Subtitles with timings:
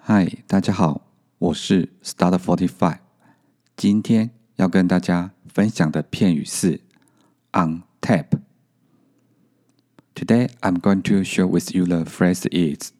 [0.00, 1.06] 嗨，大家好，
[1.38, 2.98] 我是 Start Forty Five。
[3.76, 6.80] 今天要跟大家分享的片语是
[7.52, 12.92] on tap。Today I'm going to share with you the phrase is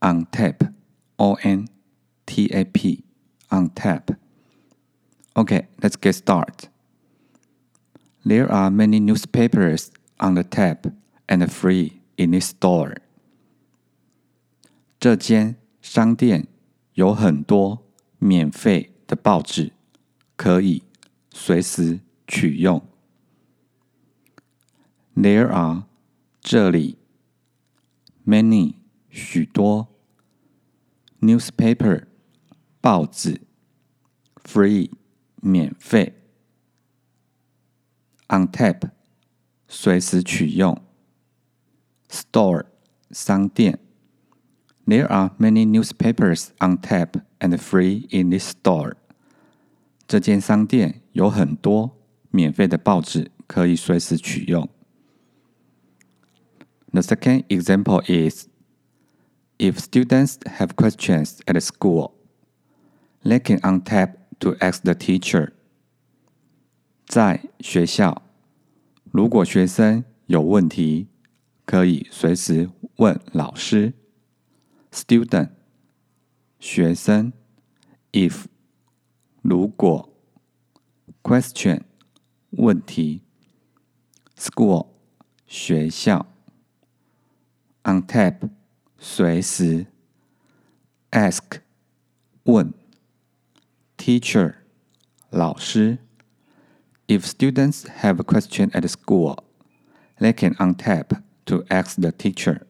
[0.00, 0.72] on tap,
[1.16, 1.68] O N
[2.24, 3.04] T A P,
[3.50, 4.10] on tap.
[5.34, 6.68] Okay, let's get started.
[8.24, 10.86] There are many newspapers on the tap
[11.28, 12.96] and free in this store.
[14.98, 15.56] 这间
[15.93, 16.47] 商店
[16.93, 17.85] 有很多
[18.17, 19.73] 免费的报纸，
[20.37, 20.83] 可以
[21.33, 22.81] 随时取用。
[25.13, 25.83] There are
[26.39, 26.97] 这里
[28.25, 28.75] many
[29.09, 29.89] 许多
[31.19, 32.05] newspaper
[32.79, 33.41] 报纸
[34.45, 34.91] free
[35.41, 36.13] 免费
[38.29, 38.91] on tap
[39.67, 40.81] 随时取用
[42.07, 42.67] store
[43.09, 43.77] 商店。
[44.86, 48.94] There are many newspapers on tap and free in this store.
[50.06, 51.96] 这间商店有很多
[52.30, 54.68] 免费的报纸，可以随时取用。
[56.92, 58.46] The second example is
[59.58, 62.12] if students have questions at school,
[63.24, 65.52] they can on tap to ask the teacher.
[67.06, 68.22] 在学校，
[69.10, 71.08] 如果学生有问题，
[71.64, 73.92] 可以随时问老师。
[74.90, 75.50] student
[76.58, 77.32] 学生，
[78.12, 78.46] if
[79.42, 80.08] 如果，
[81.22, 81.82] question
[82.50, 83.22] 问题，
[84.36, 84.88] school
[85.46, 86.26] 学校，
[87.84, 88.50] on tap
[88.98, 89.86] 随时，
[91.10, 91.60] ask
[92.44, 92.72] 问，
[93.96, 94.54] teacher
[95.30, 95.98] 老师。
[97.08, 99.38] If students have a question at school,
[100.18, 102.62] they can on tap to ask the teacher.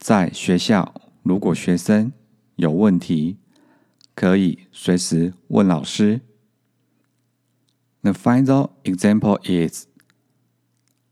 [0.00, 2.10] 在学校，如果学生
[2.56, 3.36] 有问题，
[4.14, 6.22] 可以随时问老师。
[8.00, 9.86] The final example is,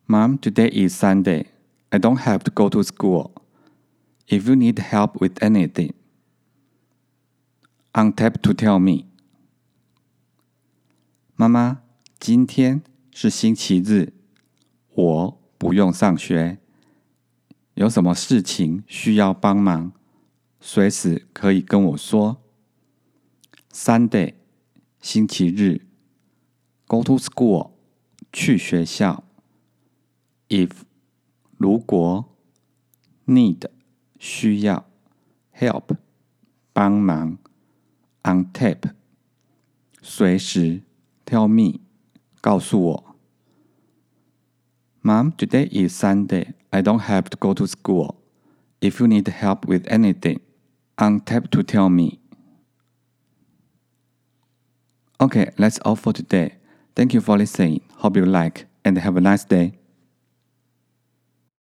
[0.06, 1.48] Mom, today is Sunday.
[1.90, 3.32] I don't have to go to school.
[4.26, 5.92] If you need help with anything,
[7.92, 9.04] on tap to tell me.
[11.36, 11.82] 妈妈，
[12.18, 12.82] 今天
[13.12, 14.14] 是星期日，
[14.94, 16.58] 我不用上学。
[17.78, 19.92] 有什么事情需要帮忙，
[20.60, 22.42] 随时可以跟我说。
[23.70, 24.34] Sunday，
[25.00, 25.86] 星期日。
[26.88, 27.70] Go to school，
[28.32, 29.22] 去学校。
[30.48, 30.72] If，
[31.56, 32.36] 如果。
[33.26, 33.68] Need，
[34.18, 34.84] 需要。
[35.54, 35.98] Help，
[36.72, 37.38] 帮忙。
[38.24, 38.90] On tap，
[40.02, 40.82] 随时。
[41.24, 41.78] Tell me，
[42.40, 43.07] 告诉我。
[45.02, 46.52] Mom, today is Sunday.
[46.72, 48.20] I don't have to go to school.
[48.80, 50.40] If you need help with anything,
[50.98, 52.18] on tap to tell me.
[55.20, 56.54] Okay, that's all for today.
[56.96, 57.80] Thank you for listening.
[57.96, 59.77] Hope you like and have a nice day.